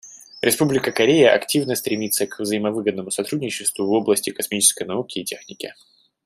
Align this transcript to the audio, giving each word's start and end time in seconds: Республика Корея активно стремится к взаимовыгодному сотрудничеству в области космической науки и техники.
Республика 0.41 0.91
Корея 0.91 1.31
активно 1.35 1.75
стремится 1.75 2.25
к 2.25 2.39
взаимовыгодному 2.39 3.11
сотрудничеству 3.11 3.85
в 3.85 3.91
области 3.91 4.31
космической 4.31 4.87
науки 4.87 5.19
и 5.19 5.23
техники. 5.23 5.75